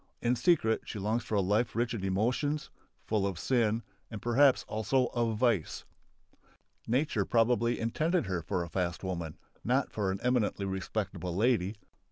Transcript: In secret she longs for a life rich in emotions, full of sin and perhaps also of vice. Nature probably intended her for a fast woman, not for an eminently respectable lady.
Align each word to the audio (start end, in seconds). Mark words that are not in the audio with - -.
In 0.19 0.35
secret 0.35 0.81
she 0.85 0.97
longs 0.97 1.23
for 1.23 1.35
a 1.35 1.41
life 1.41 1.75
rich 1.75 1.93
in 1.93 2.03
emotions, 2.03 2.71
full 3.05 3.27
of 3.27 3.37
sin 3.37 3.83
and 4.09 4.19
perhaps 4.19 4.63
also 4.67 5.11
of 5.13 5.37
vice. 5.37 5.85
Nature 6.87 7.23
probably 7.23 7.79
intended 7.79 8.25
her 8.25 8.41
for 8.41 8.63
a 8.63 8.67
fast 8.71 9.03
woman, 9.03 9.37
not 9.63 9.91
for 9.91 10.09
an 10.09 10.19
eminently 10.23 10.65
respectable 10.65 11.35
lady. 11.35 11.75